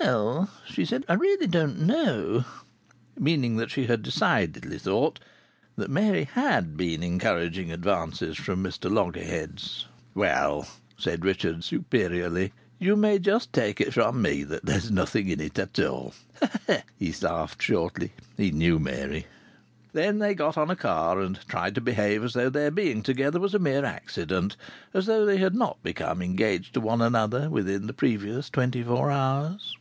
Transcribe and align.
"Well," 0.00 0.50
she 0.66 0.84
said, 0.84 1.04
"I 1.08 1.14
really 1.14 1.46
don't 1.46 1.78
know." 1.80 2.44
Meaning 3.18 3.56
that 3.56 3.70
she 3.70 3.86
decidedly 3.86 4.76
thought 4.78 5.18
that 5.76 5.88
Mary 5.90 6.24
had 6.24 6.76
been 6.76 7.02
encouraging 7.02 7.70
advances 7.72 8.36
from 8.36 8.62
Mr 8.62 8.90
Loggerheads. 8.92 9.86
"Well," 10.14 10.68
said 10.98 11.24
Richard, 11.24 11.64
superiorly, 11.64 12.52
"you 12.78 12.96
may 12.96 13.18
just 13.18 13.50
take 13.52 13.80
it 13.80 13.94
from 13.94 14.20
me 14.20 14.42
that 14.44 14.66
there's 14.66 14.90
nothing 14.90 15.28
in 15.28 15.40
it 15.40 15.58
at 15.58 15.78
all.... 15.78 16.12
Ha!" 16.42 16.82
He 16.98 17.12
laughed 17.22 17.62
shortly. 17.62 18.12
He 18.36 18.50
knew 18.50 18.78
Mary. 18.78 19.26
Then 19.94 20.18
they 20.18 20.34
got 20.34 20.58
on 20.58 20.70
a 20.70 20.76
car, 20.76 21.20
and 21.20 21.38
tried 21.48 21.74
to 21.76 21.80
behave 21.80 22.24
as 22.24 22.34
though 22.34 22.50
their 22.50 22.72
being 22.72 23.02
together 23.02 23.40
was 23.40 23.54
a 23.54 23.58
mere 23.58 23.84
accident, 23.86 24.56
as 24.92 25.06
though 25.06 25.24
they 25.24 25.38
had 25.38 25.54
not 25.54 25.82
become 25.82 26.20
engaged 26.20 26.74
to 26.74 26.80
one 26.80 27.00
another 27.00 27.48
within 27.48 27.86
the 27.86 27.92
previous 27.94 28.50
twenty 28.50 28.82
four 28.82 29.10
hours. 29.10 29.76